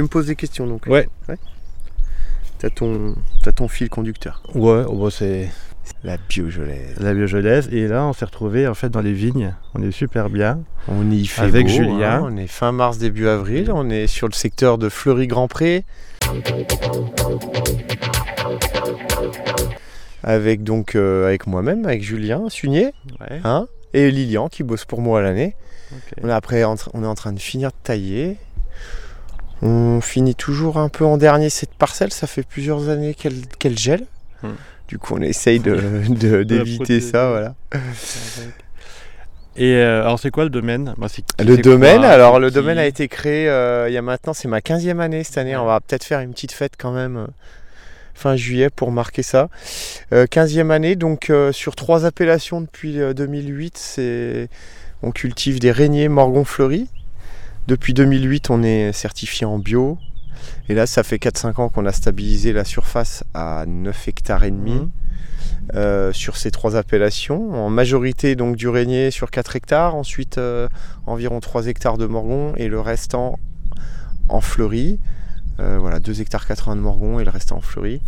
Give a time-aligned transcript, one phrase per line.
[0.00, 1.06] Tu me poses des questions donc Ouais.
[2.58, 4.42] T'as ton, t'as ton fil conducteur.
[4.54, 5.50] Ouais, oh, bah, c'est
[6.04, 6.96] La biojolaise.
[6.98, 7.68] la biojolaise.
[7.70, 9.54] Et là, on s'est retrouvé en fait dans les vignes.
[9.74, 10.60] On est super bien.
[10.88, 12.12] On y fait Avec beau, Julien.
[12.14, 12.20] hein.
[12.24, 13.70] On est fin mars, début avril.
[13.74, 15.84] On est sur le secteur de Fleury-Grand-Pré.
[20.22, 23.40] Avec donc euh, avec moi-même, avec Julien Sunier, Ouais.
[23.44, 25.56] hein, et Lilian qui bosse pour moi à l'année.
[26.22, 28.38] On est après on est en train de finir de tailler.
[29.62, 32.12] On finit toujours un peu en dernier cette parcelle.
[32.12, 34.06] Ça fait plusieurs années qu'elle gèle.
[34.42, 34.50] Hmm.
[34.88, 35.74] Du coup, on essaye de-
[36.08, 37.00] de- d'éviter protéger.
[37.00, 37.28] ça.
[37.30, 37.54] Voilà.
[39.56, 40.94] Et euh, alors, c'est quoi le domaine?
[40.96, 44.32] Bah, Le domaine, quoi, alors le domaine a été créé euh, il y a maintenant,
[44.32, 45.56] c'est ma 15e année cette année.
[45.56, 47.26] On va peut-être faire une petite fête quand même euh,
[48.14, 49.48] fin juillet pour marquer ça.
[50.14, 54.48] Euh, 15e année, donc sur trois appellations depuis euh, 2008, c'est
[55.02, 56.88] on cultive des régniers Morgon fleuris.
[57.70, 59.96] Depuis 2008, on est certifié en bio.
[60.68, 64.50] Et là, ça fait 4-5 ans qu'on a stabilisé la surface à 9 hectares et
[64.50, 64.90] demi Mhm.
[65.76, 67.52] euh, sur ces trois appellations.
[67.64, 70.66] En majorité donc du régnier sur 4 hectares, ensuite euh,
[71.06, 73.38] environ 3 hectares de morgon et le restant
[74.28, 74.98] en fleurie.
[75.60, 78.00] Euh, voilà, 2 hectares 80 de morgon et le restant en fleurie.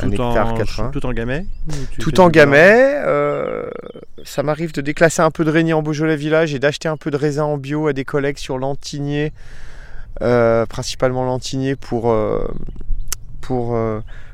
[0.00, 0.90] Un tout hectare en, 80.
[0.92, 1.46] tout en gamay
[1.98, 2.94] Tout en gamay.
[3.04, 3.68] euh,
[4.24, 7.10] ça m'arrive de déclasser un peu de régnier en Beaujolais village et d'acheter un peu
[7.10, 9.32] de raisin en bio à des collègues sur Lantigné,
[10.22, 12.46] euh, principalement Lantigné pour, euh,
[13.40, 13.76] pour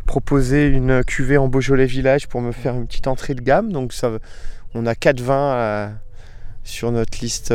[0.06, 3.72] proposer une cuvée en Beaujolais village pour me faire une petite entrée de gamme.
[3.72, 4.10] Donc ça,
[4.74, 5.92] on a 4 vins
[6.62, 7.54] sur notre liste,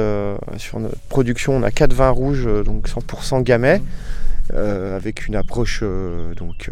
[0.57, 3.81] sur notre production, on a 4 vins rouges, donc 100% gamay,
[4.53, 5.83] avec une approche
[6.35, 6.71] donc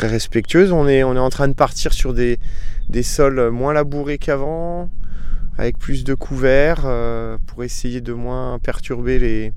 [0.00, 0.72] très respectueuse.
[0.72, 2.38] On est, on est en train de partir sur des,
[2.88, 4.88] des sols moins labourés qu'avant,
[5.58, 9.52] avec plus de couverts, euh, pour essayer de moins perturber les,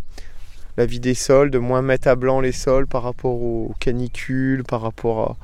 [0.76, 4.66] la vie des sols, de moins mettre à blanc les sols par rapport aux canicules,
[4.66, 5.38] par rapport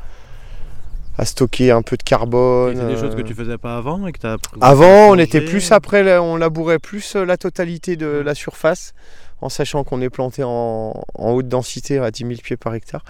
[1.17, 2.75] à, à stocker un peu de carbone.
[2.75, 3.23] C'est des choses que euh.
[3.23, 6.79] tu faisais pas avant et que tu as Avant, on était plus après, on labourait
[6.79, 8.93] plus euh, la totalité de la surface,
[9.39, 13.05] en sachant qu'on est planté en, en haute densité à 10 000 pieds par hectare.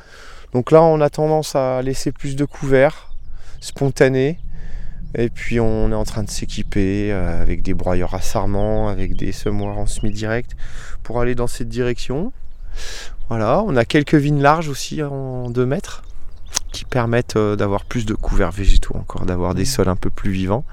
[0.53, 3.11] Donc là, on a tendance à laisser plus de couverts
[3.59, 4.39] spontanés.
[5.15, 9.15] Et puis on est en train de s'équiper euh, avec des broyeurs à sarment, avec
[9.15, 10.55] des semoirs en semi-direct
[11.01, 12.31] pour aller dans cette direction.
[13.27, 16.03] Voilà, on a quelques vignes larges aussi en 2 mètres
[16.71, 20.31] qui permettent euh, d'avoir plus de couverts végétaux encore, d'avoir des sols un peu plus
[20.31, 20.63] vivants.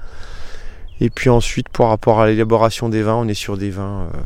[0.99, 4.17] Et puis ensuite, par rapport à l'élaboration des vins, on est sur des vins euh,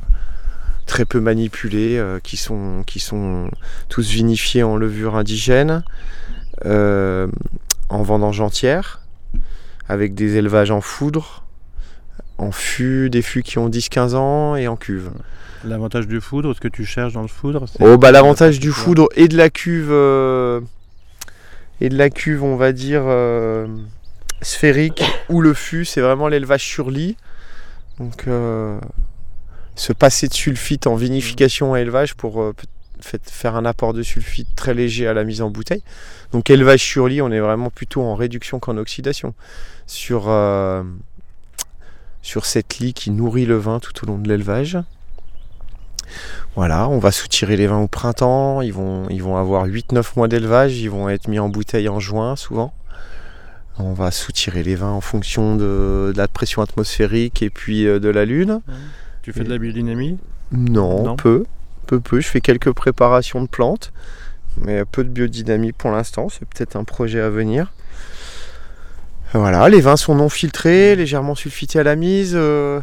[0.92, 3.50] très peu manipulés, euh, qui, sont, qui sont
[3.88, 5.86] tous vinifiés en levure indigène,
[6.66, 7.28] euh,
[7.88, 9.00] en vendange entière,
[9.88, 11.46] avec des élevages en foudre,
[12.38, 15.12] en fût, des fûts qui ont 10-15 ans et en cuve.
[15.64, 18.72] L'avantage du foudre, ce que tu cherches dans le foudre c'est- Oh bah l'avantage du
[18.74, 20.60] foudre et de la cuve euh,
[21.80, 23.04] et de la cuve on va dire
[24.42, 27.16] sphérique ou le fût c'est vraiment l'élevage sur lit
[28.00, 28.78] donc euh,
[29.76, 32.54] se passer de sulfite en vinification à élevage pour euh,
[33.02, 35.84] faire un apport de sulfite très léger à la mise en bouteille.
[36.32, 39.34] Donc élevage sur lit on est vraiment plutôt en réduction qu'en oxydation
[39.88, 40.84] sur euh,
[42.22, 44.78] sur cette lit qui nourrit le vin tout au long de l'élevage.
[46.56, 50.28] Voilà, on va soutirer les vins au printemps, ils vont, ils vont avoir 8-9 mois
[50.28, 52.74] d'élevage, ils vont être mis en bouteille en juin souvent.
[53.80, 58.00] On va soutirer les vins en fonction de, de la pression atmosphérique et puis euh,
[58.00, 58.62] de la lune.
[59.22, 60.18] Tu fais de la biodynamie
[60.52, 61.16] Non, Non.
[61.16, 61.46] peu,
[61.88, 62.20] peu, peu.
[62.22, 63.92] Je fais quelques préparations de plantes,
[64.58, 66.28] mais peu de biodynamie pour l'instant.
[66.30, 67.72] C'est peut-être un projet à venir.
[69.34, 72.34] Voilà, les vins sont non filtrés, légèrement sulfités à la mise.
[72.36, 72.82] euh,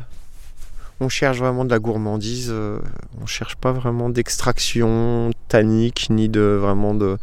[1.00, 2.49] on cherche vraiment de la gourmandise.
[2.50, 2.78] euh,
[3.20, 7.19] on cherche pas vraiment d'extraction tannique ni de vraiment de,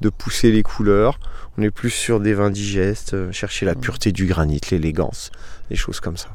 [0.00, 1.18] de pousser les couleurs.
[1.58, 5.30] On est plus sur des vins digestes, euh, chercher la pureté du granit, l'élégance,
[5.68, 6.28] des choses comme ça.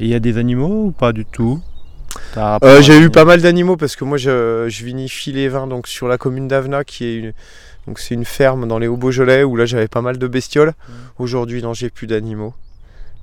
[0.00, 1.60] Et il y a des animaux ou pas du tout
[2.62, 5.86] Euh, j'ai eu pas mal d'animaux parce que moi je, je vinifie les vins donc
[5.88, 7.32] sur la commune d'Avena qui est une,
[7.86, 10.72] donc c'est une ferme dans les Hauts-Beaujolais où là j'avais pas mal de bestioles.
[11.18, 12.54] Aujourd'hui non j'ai plus d'animaux.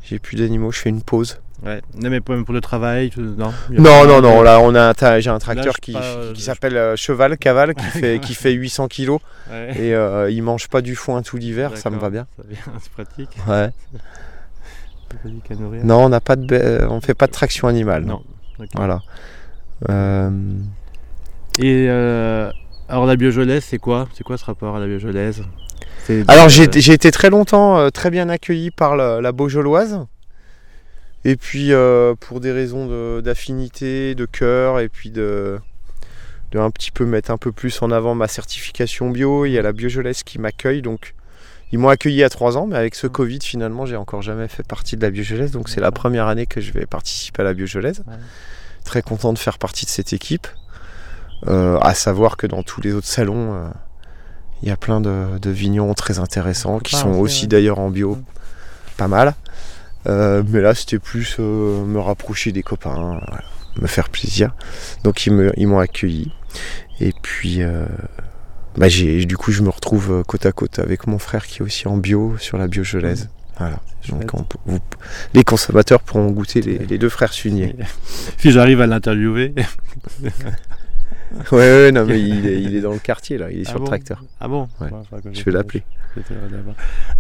[0.04, 1.40] J'ai plus d'animaux, je fais une pause.
[1.66, 1.82] Ouais.
[1.96, 3.54] Non, mais pour, pour le travail, tout- non?
[3.70, 7.38] Non non non là on a j'ai un tracteur qui, qui euh, s'appelle euh, Cheval
[7.38, 9.20] Caval qui fait qui fait 800 kilos
[9.50, 9.72] Ouais.
[9.80, 12.28] et euh, il mange pas du foin tout l'hiver, ça me va bien.
[12.82, 13.38] C'est pratique.
[13.48, 13.70] Ouais.
[15.50, 15.86] À nourrir.
[15.86, 18.06] Non on n'a pas de be- on fait pas de traction animale.
[18.06, 18.22] Non.
[18.76, 19.02] Voilà.
[19.90, 20.30] Euh,
[21.60, 22.52] Et euh,
[22.90, 24.08] alors la biojolaise, c'est quoi?
[24.14, 25.44] C'est quoi ce rapport à la biojolaise
[26.28, 30.06] Alors euh, j'ai été très longtemps euh, très bien accueilli par la, la Beaujoloise.
[31.26, 35.58] Et puis euh, pour des raisons de- d'affinité, de, cœur et puis de,
[36.52, 39.46] de un petit peu mettre un peu plus en avant ma certification bio.
[39.46, 41.14] Il y a la Biogelès qui m'accueille, donc
[41.74, 44.62] ils m'ont accueilli à 3 ans, mais avec ce Covid, finalement, j'ai encore jamais fait
[44.62, 47.56] partie de la Biogelès, donc c'est la première année que je vais participer à la
[47.56, 47.98] Biogelès.
[48.06, 48.14] Ouais.
[48.86, 50.48] Très content de faire partie de cette équipe.
[51.48, 53.68] Euh, à savoir que dans tous les autres salons, euh,
[54.62, 58.18] il y a plein de, de vignerons très intéressants qui sont aussi, d'ailleurs en bio,
[58.18, 58.24] Mm.
[58.98, 59.34] pas mal.
[60.06, 63.44] Euh, mais là, c'était plus euh, me rapprocher des copains, voilà,
[63.82, 64.54] me faire plaisir.
[65.04, 66.32] Donc ils m'ont accueilli.
[67.00, 67.62] Et puis,
[68.78, 71.62] bah, du coup, je me retrouve euh, côte à côte avec mon frère qui est
[71.62, 72.68] aussi en bio sur la.
[73.60, 73.80] Voilà.
[74.10, 74.80] Donc on peut- vous-
[75.34, 77.76] les consommateurs pourront goûter les, les deux frères Sunier.
[78.40, 79.54] Si j'arrive à l'interviewer.
[81.52, 83.70] Ouais, ouais, non, mais il est, il est dans le quartier là, il est Ah
[83.70, 84.24] sur bon le tracteur.
[84.40, 84.88] Ah bon Ouais.
[84.88, 85.84] Ouais, faudra que Je vais l'appeler.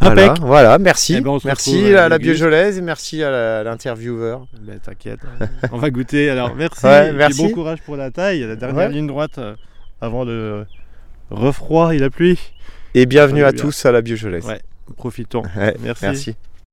[0.01, 1.15] Voilà, voilà, merci.
[1.17, 4.45] Eh ben, se merci à à la biogelaise et merci à l'intervieweur.
[4.61, 5.47] Ben, T'inquiète, hein.
[5.71, 6.29] on va goûter.
[6.29, 6.85] Alors merci.
[6.85, 7.41] Ouais, et merci.
[7.41, 8.41] bon courage pour la taille.
[8.41, 9.55] La dernière ligne droite euh,
[10.01, 10.65] avant le
[11.33, 12.39] refroid et la pluie.
[12.93, 13.61] Et bienvenue à bien.
[13.63, 14.45] tous à la biogelaise.
[14.45, 14.61] Ouais.
[14.97, 15.43] Profitons.
[15.57, 16.05] Ouais, Merci.
[16.05, 16.35] merci.